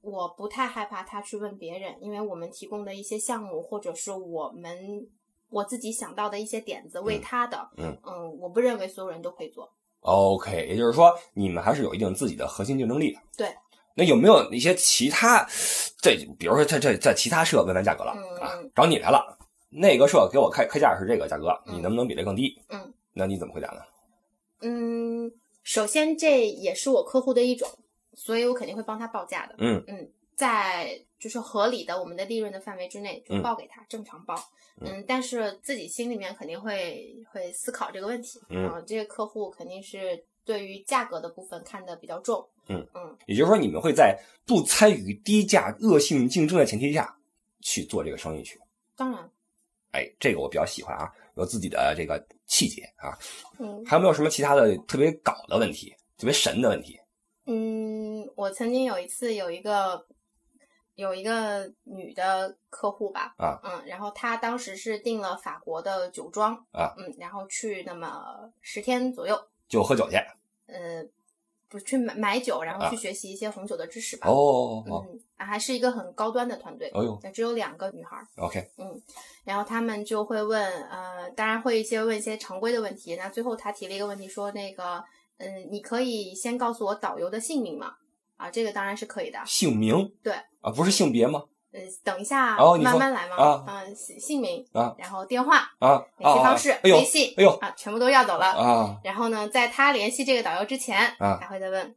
[0.00, 5.06] 我不太害怕他去问别人，因为我们提供的一些项目，或者是我们
[5.50, 9.70] 我自己想到的一些点子为他的，嗯嗯我不认为所有人都可以做。
[10.00, 13.20] OK，也就是说你们还是有一定自己的核心竞争力的。
[13.36, 13.54] 对。
[13.94, 15.46] 那有没有一些其他，
[16.00, 19.36] 这比如说这这在其他社问完价格了、嗯啊，找你来了，
[19.68, 22.58] 那个社给我开开价是这个价格，嗯你能不能比这更低？
[22.70, 23.82] 嗯，那你怎么回答呢？
[24.62, 25.30] 嗯，
[25.62, 27.68] 首先这也是我客户的一种，
[28.14, 29.54] 所以我肯定会帮他报价的。
[29.58, 34.34] 嗯嗯，在就是合理的我们的利润的范围之内，就嗯报给他，正常报。
[34.80, 38.40] 嗯嗯，但是自己心里面肯定会会思考这个问题。
[38.48, 42.44] 嗯啊，这个客户肯定是对于价格的部分看得比较重。
[42.68, 47.16] 嗯嗯，也就是说，你们会在不参与低价恶性竞争的前提下
[47.60, 48.58] 去做这个生意去。
[48.96, 49.30] 当然，
[49.92, 53.16] 哎，这个我比较喜欢啊，有自己的这个气节啊。
[53.58, 55.88] 嗯还有没有什么其他的特别搞的问题，
[56.18, 57.00] 特别神的问题？
[57.46, 60.06] 嗯，我曾经有一次有一个
[60.96, 70.16] 有一个女的客户吧，啊嗯，然后她当时是订了法国的酒庄啊，嗯，然后去那么十天左右，就喝酒去。
[70.66, 71.02] 呃，
[71.72, 74.28] 不是去买买酒，然后啊去学习一些红酒的知识吧。
[74.28, 79.00] 哦哦嗯，还是一个很高端的团队，哦呦那只有两个女孩儿，，OK，嗯
[79.44, 83.16] 然后他们就会问，呃，当然会一些问一些常规的问题。
[83.16, 85.02] 那最后他提了一个问题，说那个，
[85.38, 87.94] 嗯，你可以先告诉我导游的姓名吗？
[88.36, 89.38] 啊，这个当然是可以的。
[89.46, 91.42] 姓名对啊，不是性别吗？
[91.72, 93.36] 呃，等一下，哦你说慢慢来嘛。
[93.36, 98.46] 啊嗯，姓姓名啊，然后电话、啊，联系方式、啊哎呦微信，哎呦啊，全部都要走了。
[98.52, 101.94] 啊然后呢，在他联系这个导游之前，啊还会再问。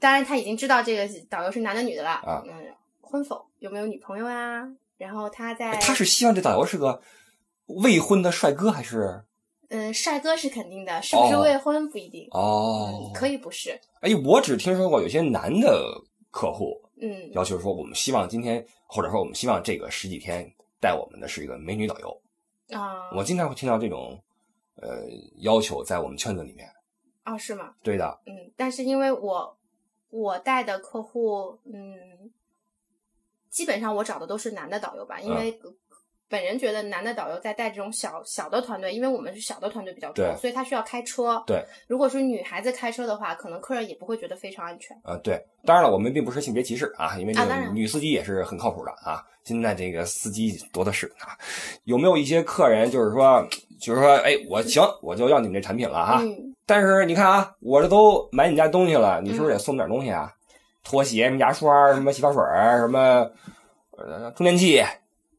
[0.00, 2.10] 当然，他已经知道这个导游是男的女的了。
[2.10, 2.52] 啊嗯，
[3.00, 3.44] 婚否？
[3.58, 4.68] 有没有女朋友呀？
[4.98, 7.00] 然后他在，他是希望这导游是个
[7.66, 9.24] 未婚的帅哥还是？
[9.70, 12.28] 嗯，帅哥是肯定的，是不是哦未婚不一定。
[12.32, 13.80] 哦嗯，可以不是。
[14.02, 20.48] 哎，我只听说过有些男的客户嗯要求说，我们希望今天，或者说我们希望这个十几天
[20.80, 22.22] 带我们的是一个美女导游。
[22.70, 24.22] 啊，我经常会听到这种
[24.76, 25.06] 呃
[25.38, 26.68] 要求在我们圈子里面。
[27.22, 27.74] 啊是吗？
[27.82, 29.56] 对的，嗯，但是因为我
[30.10, 32.32] 我带的客户，嗯，
[33.48, 35.60] 基本上我找的都是男的导游吧，因为
[36.32, 41.44] 本人觉得男的导游在带这种小小的团队，因为我们是小的团队比较多，所以他需要开车。
[41.46, 44.96] 对，如果是女孩子开车的话，可能客人也不会觉得非常安全。
[45.04, 47.34] 呃，对，当然了，我们并不是性别歧视啊，因为
[47.74, 49.22] 女司机也是很靠谱的啊。
[49.44, 51.36] 现在这个司机多的是啊，
[51.84, 53.46] 有没有一些客人就是说，
[53.78, 56.20] 就是说，哎，我行，我就要你们这产品了哈。
[56.22, 60.32] 嗯，但是你看啊，我这都买你家东西了，你是不是得送点东西啊？
[60.82, 62.42] 拖鞋、什么牙刷、什么洗发水、
[62.78, 63.30] 什么
[63.98, 64.82] 呃充电器、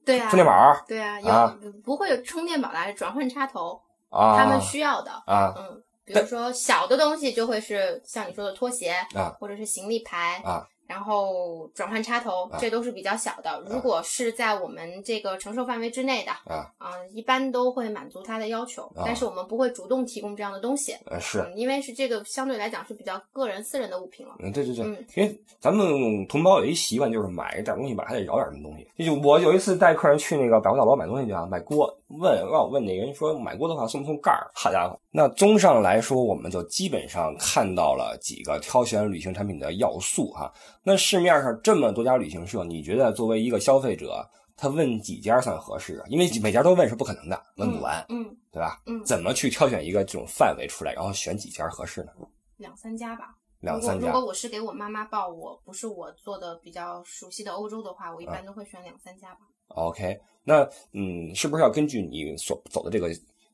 [0.05, 1.57] 对啊，充电宝对啊，啊。
[1.61, 5.11] 有不会有充电宝来，转换插头，啊，他们需要的。
[5.25, 5.53] 啊。
[5.57, 9.35] 嗯，比如说小的东西就会是像你说的拖鞋啊。
[9.39, 13.63] 或者是行李牌啊，然后转换插头啊，这都是比较小的。
[13.67, 16.71] 如果是在我们这个承受范围之内的，啊，
[17.11, 20.93] 一般都会满足他的要求，啊但是我们不会主动提供这样的东西。
[21.05, 24.35] 呃是，嗯，因为是这个相对来讲是比较个人私人的物品了。
[24.39, 29.05] 嗯，对对对，嗯因为咱们同胞有一习惯，就是买点东西吧，还得饶点什么东西。
[29.05, 34.51] 就我有一次带客人去那个百货大楼买东西去啊，买锅，问让我问那个人说买锅的话送不送盖儿？
[34.53, 34.99] 好家伙！
[35.15, 40.51] 那综上来说，我们就基本上看到了几个挑选旅行产品的要素哈。
[40.81, 46.05] 那市面上这么多家旅行社，你觉得作为一个消费者，他问几家算合适啊？
[46.09, 48.81] 因为每家都问是不可能的，问不完，嗯，对吧？
[48.87, 52.11] 嗯怎么去挑选一个这种范围出来，然后选几家合适呢？
[52.57, 53.35] 两三家吧。
[53.59, 59.41] 两三家如果如果我是给我妈妈报，我不是我做的比较熟悉的欧洲的话，我一般都会选两三家吧。
[59.67, 63.09] OK，那嗯，是不是要根据你所走的这个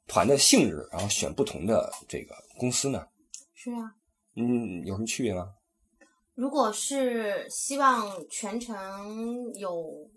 [0.10, 3.08] 团的性质，然后选不同的这个公司呢？
[3.54, 3.96] 是啊，
[4.36, 5.54] 嗯，有什么区别吗？
[6.34, 10.10] 如果是希望全程有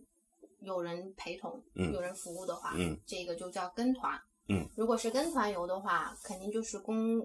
[0.61, 4.19] 有人陪同、嗯有人服务的话，嗯这个就叫跟团。
[4.49, 7.21] 嗯，如果是跟团游的话，肯定就是公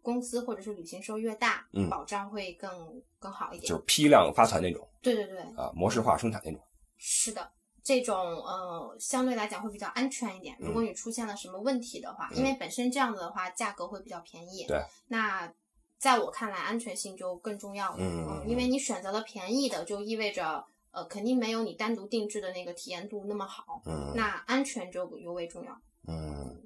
[0.00, 2.70] 公司或者是旅行社越大，嗯保障会更
[3.18, 3.68] 更好一点。
[3.68, 6.60] 就是批量发团那种对对对，啊，模式化生产那种。
[6.96, 7.50] 是的。
[7.84, 10.56] 这种呃，相对来讲会比较安全一点。
[10.60, 14.64] 嗯如果你出现了什么问题的话，嗯因为本身这样子的话，价格会比较便宜。
[14.66, 14.80] 对。
[15.08, 15.52] 那
[15.98, 17.96] 在我看来，安全性就更重要了。
[17.98, 23.82] 嗯因为你选择了便宜的，就意味着呃，肯定没有你单独定制的那个体验度那么好。
[23.86, 25.72] 嗯那安全就尤为重要。
[26.06, 26.62] 嗯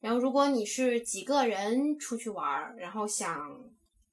[0.00, 3.60] 然后如果你是几个人出去玩儿，然后想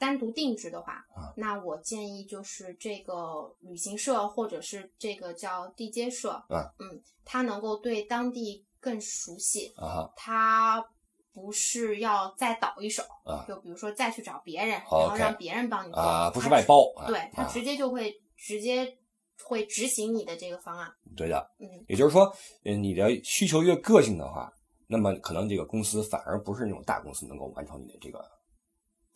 [0.03, 1.31] 单独定制的话，啊。
[1.37, 6.69] 那我建议就是这个旅行社或者是这个叫地接社，啊。
[6.79, 10.13] 嗯，他能够对当地更熟悉，啊哈。
[10.17, 10.85] 它
[11.31, 13.45] 不是要再倒一手，啊。
[13.47, 17.63] 就比如说再去找别人，然后让别人帮你做啊，不是外包，啊对，它啊直。
[17.63, 18.97] 接就会直接
[19.45, 22.25] 会执行你的这个方案，对的，嗯，也就是说，
[22.65, 24.51] 呃，你的需求越个性的话，
[24.87, 28.42] 那么可能这个公司反而不是那种大公司能够完成你的这个对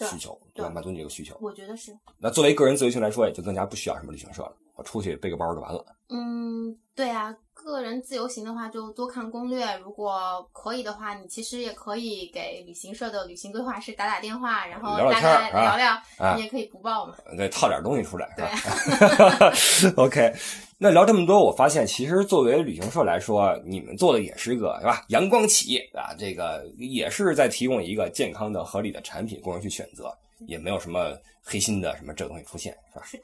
[0.06, 1.38] 需求，对满足你这个需求。
[1.42, 1.98] 我觉得是。
[2.20, 5.84] 那作为个人自由行来说，也就更加不需要什么旅行社了，我出去背个包就完了。
[6.10, 9.66] 嗯，对啊，个人自由行的话就多看攻略。
[9.80, 17.16] 如果可以的话，你其实也可以给旅行社的旅行规划师打打电话，然后聊聊聊聊，啊你也可以不报嘛。
[17.36, 18.30] 对，套点东西出来，
[19.54, 20.34] 是对吧？OK，
[20.78, 25.04] 那聊这么多，我发现其实作为旅行社来说，你们做的也是一个是吧？
[25.10, 30.10] 阳光企业啊，这个也是在提供一个健康的、合理的产品供人去选择，
[30.48, 33.06] 也没有什么黑心的什么这个东西出现，是吧？
[33.06, 33.24] 是的，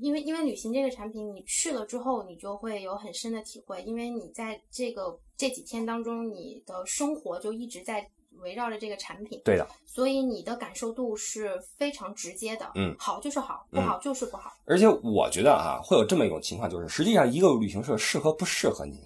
[0.00, 8.06] 因为因为旅行这个产品，你去了之后，你就会有很深的体会，因为你在这个这几天当中，你的生活就一直在
[8.40, 12.70] 围绕着这个产品，对的，所以你的感受度是非常直接的。
[12.74, 14.52] 嗯，好就是好，不好就是不好。
[14.66, 18.98] 而且我觉得啊，会有这么一种情况，就是实际上一个旅行社适合不适合您，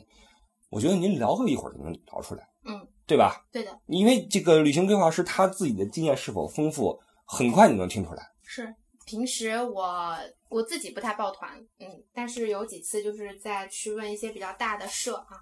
[0.70, 3.46] 我觉得您聊个一会儿就能聊出来，嗯，对吧？
[3.52, 8.32] 对的，因为这个旅行规划师他自己的经验是否丰富，很快你能听出来。
[8.42, 8.74] 是。
[9.06, 10.16] 平时我
[10.50, 15.38] 我自己不太抱团，嗯，但是有几次就是在去问一些比较大的社啊，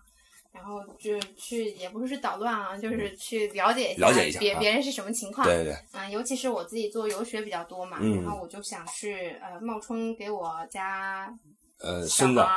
[0.52, 11.32] 然后就去也不是捣乱啊，就是去了解一下了解一下啊别别人是什么情况，对对对，嗯，尤其是我自己做游学比较多嘛，嗯然后我就想去呃冒充给我家
[11.80, 12.40] 呃，小孙子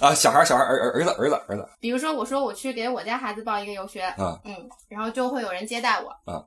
[0.00, 1.68] 啊，小孩儿小孩儿儿儿儿子儿子儿子。
[1.80, 6.44] 比如说我说我去给我家孩子报一个游学，啊嗯，然后就会有人接待我，啊，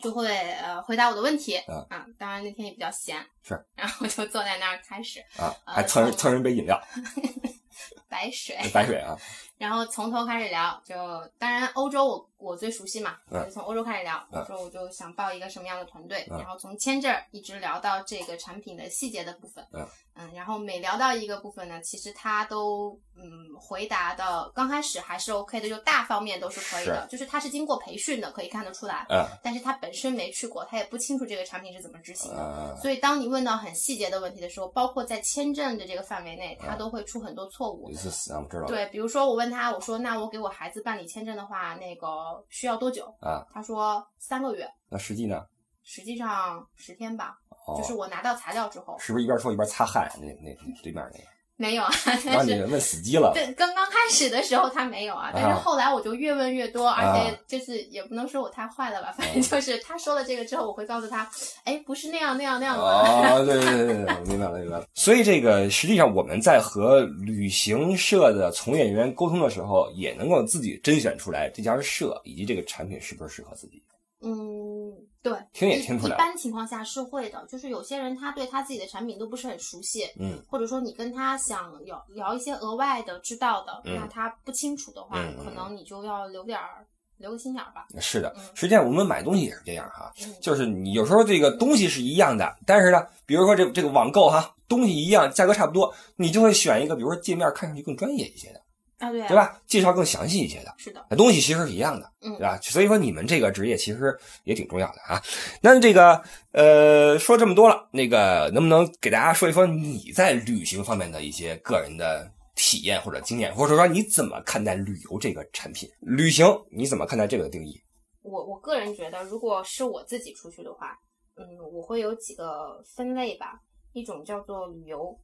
[0.00, 1.56] 就会呃回答我的问题，
[1.88, 2.06] 啊。
[2.18, 6.80] 当然那天也比较闲，是， 然后我就坐在那儿开始啊，呃还蹭人蹭人杯饮料
[8.08, 9.16] 白水，白水啊，
[9.58, 10.94] 然后从头开始聊，就
[11.38, 14.16] 当然欧洲我我最熟悉嘛，就从欧洲开始聊。
[14.32, 19.64] 嗯我说我就想报一个什么样的团队，嗯然后从签证一直聊到这个产品的细节的部分。
[19.72, 19.86] 嗯
[20.34, 23.22] 然后每聊到一个部分呢，其实他都嗯
[23.56, 29.06] 回答的刚开始还是 OK 的，就大方面都是可以的，就是他是经过培训的，可以看得出来。
[29.10, 32.42] 嗯但是他本身没去过，他也不清楚这个产品是怎么执行的。
[32.42, 37.92] 嗯，所以，当你问到很细节的问题的时候，包括在签证的这个范围内，嗯他都会出很多错误。
[37.94, 42.06] 是死啊，我知道对，比如说我问他，我说那我给我孩子办理签证的话，那个
[42.48, 43.14] 需要多久？
[43.20, 45.44] 啊，他说三个月，那实际呢？
[45.82, 50.06] 实际上十天吧，哦，就是我拿到材料之后，是不是一边说一边擦汗？
[50.20, 51.24] 那那那对面那个，
[51.58, 52.64] 没有啊，然 但是。
[52.66, 61.28] 问死机了，对，刚刚开始的时候他没有啊，但是后来我就越问越多，而且就是也不能说我太坏了吧，反正就是他说了这个之后，我会告诉他，
[61.64, 62.82] 哎，不是那样那样那样的。
[62.82, 64.86] 哦，对对对对明白了明白了。
[64.94, 73.82] 所以这个实际上我们在和旅行社的从业人员沟通的时候，也能够自己甄选出来这家社以及这个产品是不是适合自己。
[74.20, 86.84] 嗯，对，听也一听出来一般情况下是会的，就是有些人他对他自己的产品都不是很熟悉，嗯或者说你跟他想聊聊一些额外的知道的，嗯那他不清楚的话，可能你就要留点儿
[87.18, 87.86] 留个心眼儿吧。
[88.00, 98.60] 是的嗯，实际上我们买东西也是这样哈，嗯，就是你有时候这个东西是一样的，但是呢，比如说这这个网购哈，东西一样，价格差不多，你就会选一个，比如说界面看上去更专业一些的，
[98.98, 99.36] 啊对啊，对？
[99.36, 99.60] 吧？
[99.66, 100.74] 介绍更详细一些的。
[100.76, 102.58] 是的，那东西其实是一样的，嗯对吧？
[102.62, 105.22] 所以说你们这个职业其实也挺重要的啊。
[105.62, 115.88] 那这个呃，说这么多了，那个能不能给大家说一说你在旅行方面的一些个人的体验或者经验，或者说你怎么看待旅游这个产品？
[116.00, 117.80] 旅行你怎么看待这个定义？
[118.22, 120.98] 我我个人觉得，如果是我自己出去的话，
[121.36, 123.60] 嗯，我会有几个分类吧，
[123.92, 125.16] 一种叫做旅游，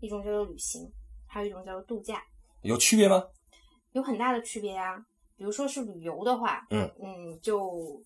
[0.00, 0.90] 一种叫做旅行，
[1.28, 2.22] 还有一种叫做度假。
[2.66, 3.24] 有区别吗？
[3.92, 4.96] 有很大的区别啊。
[5.38, 8.02] 比如说是旅游的话，嗯嗯，就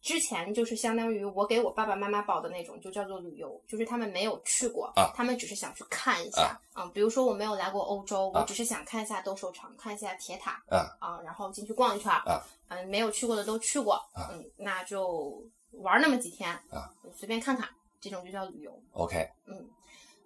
[0.00, 17.68] 之前就是相当于我给我爸爸妈妈报的那种，就叫做旅游，就是他们没有去过，啊他们只是想去看一下，嗯，比如说我没有来过欧洲，啊我只是想看一下斗兽场，看一下铁塔，啊然后进去逛一圈，啊，嗯，没有去过的都去过，啊嗯，那就玩那么几天，啊，随便看看，
[18.00, 18.82] 这种就叫旅游。
[18.92, 19.68] ，OK，嗯，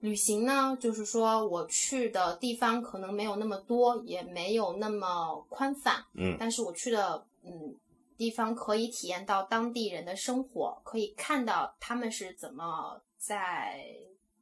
[0.00, 6.36] 旅行呢，就是说我去的地方可能没有那么多，也没有那么宽泛，嗯。
[6.38, 7.74] 但是我去的嗯
[8.16, 13.84] 地方可以体验到当地人的生活，可以看到他们是怎么在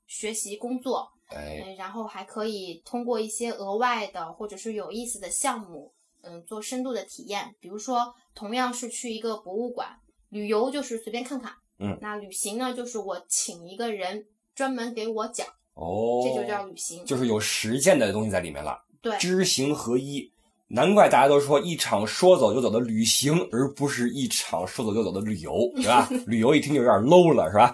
[0.06, 5.92] 学习工作，哎，嗯，然后还可以通过一些额外的或者是有意思的项目
[6.22, 7.54] 嗯做深度的体验。
[7.60, 9.98] 比如说，同样是去一个博物馆，
[10.28, 14.26] 旅游就是随便看看，嗯，那旅行呢，就是我请一个人
[14.58, 17.04] 专门给我讲，哦，这就叫旅行。
[17.04, 20.28] 就是有实践的东西在里面了，对，知行合一。
[20.66, 26.08] 难怪大家都说一场说走就走的旅行，而不是一场说走就走的旅游，是吧？
[26.26, 27.72] 旅游一听就有点 low 了，是吧？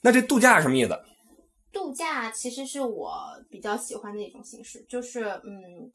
[0.00, 0.98] 那这度假是什么意思？
[1.70, 3.14] 度假其实是我
[3.50, 5.92] 比较喜欢的一种形式，就是嗯，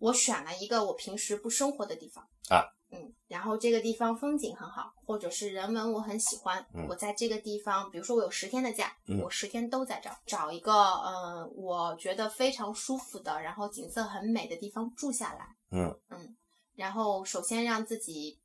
[0.00, 16.36] 我选了一个我平时不生活的地方啊，嗯，然后这个地方风景很好，或者是人文我很喜欢，嗯我在这个地方，比如说我有十天的假，嗯我十天都在这儿，找一个呃我觉得非常舒服的，然后景色很美的地方住下来，嗯嗯，
[16.74, 18.38] 然后首先让自己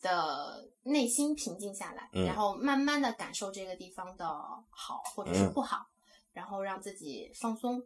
[0.00, 4.26] 的内心平静下来，嗯然后慢慢的感受这个地方的
[4.70, 5.86] 好或者是不好，
[6.32, 7.82] 然后让自己放松。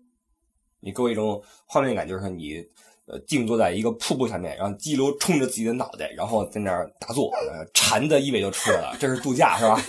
[0.81, 2.65] 你给我一种画面感，就是你
[3.07, 9.81] 呃静坐在一个瀑布下面，然后激流冲着自己的脑袋，然后在那儿打坐，呃禅的意味就出来了，这是度假是吧？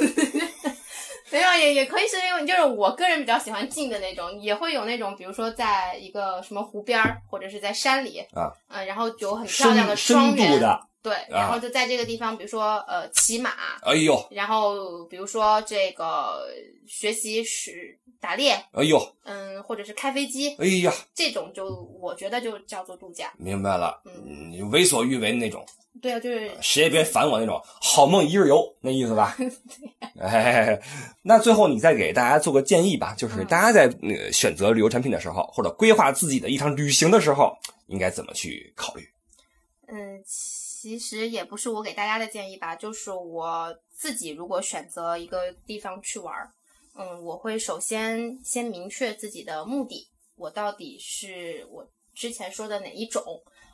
[1.31, 13.51] 没有，也也可以是因为就是我个人比较喜欢静的那种，也会有那种，比如说在一个什么湖边儿，或者是在山里啊，嗯、然后有很漂亮的深庄园，深度的，对，然后就在这个地方，比如说呃骑马，
[13.83, 16.45] 哎呦然后比如说这个
[16.87, 23.31] 学习是打猎，哎呦嗯，或者是开飞机，哎呀，这种就我觉得就叫做度假。
[23.37, 25.65] 明白了，嗯嗯，为所欲为的那种。
[26.01, 29.37] 对啊，就是谁也别烦我那种，好梦一日游那意思吧？
[30.19, 30.79] 哎，
[31.23, 39.07] 那最后你再给大家做个建议吧，就是嗯大家在那个选择旅游产品的时候，或者规划自己的一场旅行的时候，应该怎么去考虑？
[39.91, 40.21] 嗯，
[40.81, 46.49] 其实也不是我给大家的建议吧，就是我自己如果选择一个地方去玩儿，
[46.95, 50.07] 嗯，我会首先先明确自己的目的，
[50.37, 53.21] 我到底是我之前说的哪一种。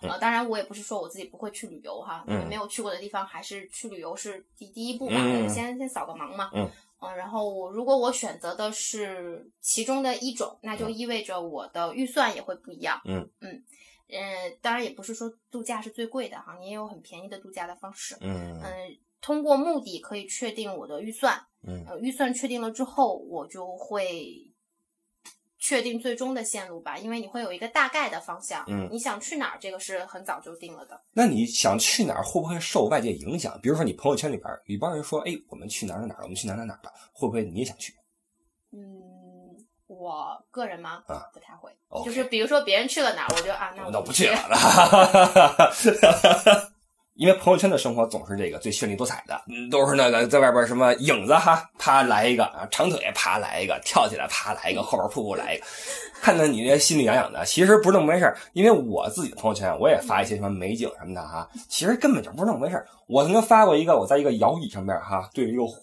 [0.01, 6.49] 呃，当然，我也不是说我自己不会去旅游哈，因为嗯没有去过的地方，还是去旅游是第第一步嘛，嗯先先扫个盲嘛。
[6.55, 6.67] 嗯
[6.99, 12.99] 呃然后我如果我选择的是其中的一种，那就意味着我的预算也会不一样。
[13.05, 13.63] 嗯嗯，
[14.07, 18.15] 呃，当然也不是说度假是最贵的哈，你也有很便宜的度假的方式。
[18.21, 24.53] 嗯嗯、通过目的可以确定我的预算，嗯呃，预算确定了之后，我就会
[25.57, 28.63] 确定最终的线路吧，因为你会有一个大概的方向。
[28.67, 31.01] 嗯你想去哪儿，这个是很早就定了的。
[31.13, 33.59] 那你想去哪儿，会不会受外界影响？
[33.59, 37.91] 比如说你朋友圈里边有一帮人说，哎，我们去哪儿哪儿哪儿，我们去哪儿哪儿哪儿了，会不会你也想去？
[38.71, 39.01] 嗯，
[40.05, 41.01] 我个人吗？
[41.07, 41.71] 啊不太会。
[42.05, 44.37] 就是比如说别人去了哪儿，我就啊，那我就那我不去了。
[47.15, 55.63] 因为朋友圈的生活总是这个最绚丽多彩的，嗯，都是那个在外边什么影子哈，啪来一个啊，长腿啪来一个，跳起来啪来一个，后边瀑布来一个，
[56.21, 57.45] 看得你这心里痒痒的。
[57.45, 65.81] 其实不是那么回事儿因为我自己的朋友圈我也发一些什么美景什么的哈，其实根本就不是那么回事儿我曾经发过一个，我在一个摇椅上面哈，对着一个湖，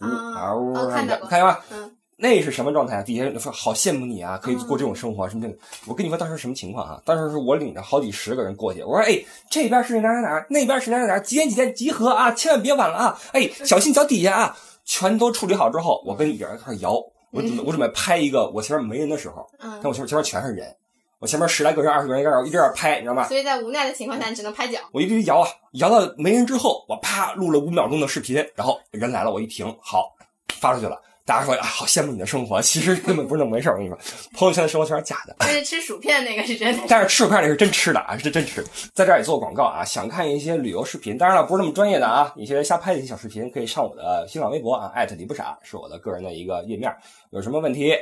[0.90, 1.58] 看到过看见吗？
[1.70, 3.02] 嗯那是什么状态啊？
[3.02, 5.58] 底下人说好羡慕你啊，可以过这种生活，什么这个。
[5.88, 7.02] 我跟你说当时什么情况啊？
[7.04, 9.20] 当时是我领着好几十个人过去，我说哎，
[9.50, 13.20] 这边是哪哪哪儿，那边是哪哪哪儿，几点几点集合啊，千万别晚了啊！
[13.32, 14.56] 哎，小心脚底下啊！
[14.84, 16.94] 全都处理好之后，我跟一人开始摇，
[17.32, 20.76] 我准备 我准备拍一个我前面没人的时候，但嗯，我前面前面全是人，
[21.18, 23.26] 我前面十来个人、二十个人，一直在一直在拍，你知道吗？
[23.26, 24.78] 所以在无奈的情况下，你只能拍脚。
[24.92, 30.12] 我一直摇啊，摇到没人之后，我啪录了五秒钟的视频，然后人来了，我一停，好，
[30.60, 31.00] 发出去了。
[31.24, 33.72] 大家说啊，好羡慕你的生活，其实根本不是那么回事儿。
[33.74, 33.98] 我跟你说，
[34.34, 35.36] 朋友圈的生活全是假的。
[35.38, 36.82] 但是吃薯片那个是真的。
[36.88, 38.64] 但是吃薯片那是真吃的啊，是真吃。
[38.92, 46.92] 在这儿也做广告啊，想看一些旅游视频，当然了，不是那么专业的啊，一些瞎拍的一些小视频，可以上我的新浪微博啊，艾特李不傻，是我的个人的一个页面。
[47.30, 47.94] 有什么问题？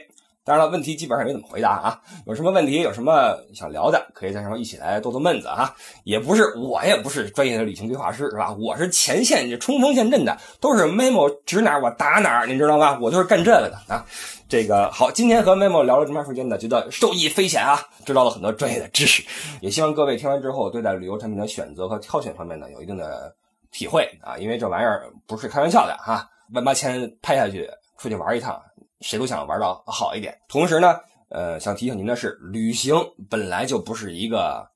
[0.50, 2.00] 当然了，问题基本上没怎么回答啊。
[2.26, 5.72] 有什么问题，有什么想聊的，可以在上面一起来逗逗闷子哈。
[6.02, 8.52] 也不是我也不是专业的旅行规划师是吧？
[8.58, 12.98] 我是前线冲锋陷阵的，都是 memo 指哪我打哪儿，你知道吧？
[13.00, 14.04] 我就是干这个的啊。
[14.48, 19.22] 这个好，今天和 memo 聊了这么长时间呢，觉得受益匪浅啊，知道了很多专业的知识，
[19.60, 23.32] 也希望各位听完之后，对待旅游产品的选择和挑选方面呢，有一定的
[23.70, 28.60] 体会啊，因为这玩意儿不是开玩笑的哈，万八千拍下去，出去玩一趟，
[29.00, 30.36] 谁都想玩到好一点。
[30.48, 30.98] 同时呢，
[31.28, 32.96] 呃，想提醒您的是，旅行
[33.28, 34.68] 本来就不是一个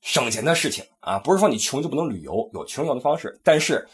[0.00, 3.86] 省钱的事情啊，不是说你穷就不能旅游，有穷游的方式，但是。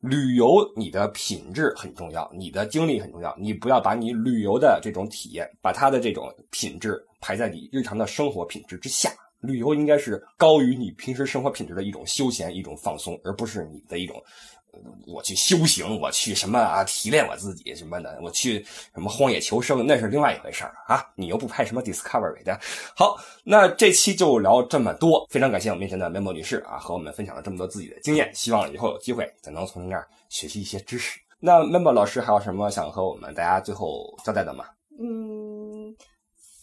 [0.00, 9.10] 旅游你的品质很重要，你的经历很重要，你不要把你旅游的这种体验，把它的这种品质排在你日常的生活品质之下。
[9.40, 14.22] 旅游应该是高于你平时生活品质的一种休闲、一种放松，而不是你的一种
[15.06, 18.64] 我去修行，我去什么啊提炼我自己什么的，我去
[18.94, 21.04] 什么荒野求生，那是另外一回事儿啊！
[21.14, 22.58] 你又不拍什么 Discovery 的。
[22.96, 31.18] 好，那这期就聊这么多，非常感谢我们面前的 Memo 女士啊，和我们分享了这么多自己的经验，希望以后有机会咱能从您这儿学习一些知识。
[31.38, 34.64] 那 Memo 老师还有什么想和我们大家最后交代的吗？
[34.98, 35.94] 嗯，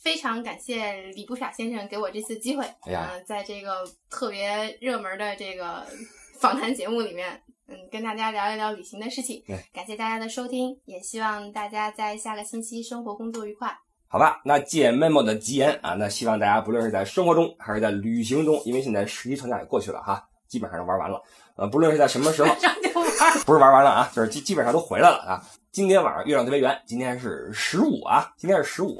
[0.01, 5.85] 非常感谢李不傻先生给我这次机会，哎呀嗯、在这个特别热门的这个
[6.39, 7.39] 访谈节目里面，
[7.71, 9.57] 嗯，跟大家聊一聊旅行的事情对。
[9.73, 13.73] 感谢大家的收听，也希望大家在下个星期生活工作愉快。
[14.09, 21.23] 好吧，那借 Memo 的吉言啊，那希望大家不论是在生活中还是在旅行中，因为现在十一长假也过去了哈，基本上都玩完了。
[21.55, 22.53] 呃，不论是在什么时候。
[23.45, 25.43] 不是玩完了啊，就是基基本上都回来了啊。
[25.71, 28.99] 今天晚上月亮特别圆，今天是十五啊，今天是十五，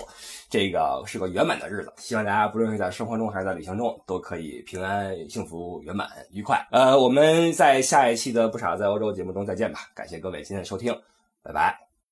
[0.50, 1.92] 这个是个圆满的日子。
[1.98, 6.66] 希望大家不论是在生活中还是在旅行中，都可以平安、幸福、圆满、愉快。
[6.72, 9.82] 呃，我们在下一期的不傻在欧洲节目中再见吧。
[9.94, 10.98] 感谢各位今天的收听，
[11.44, 11.91] 拜拜。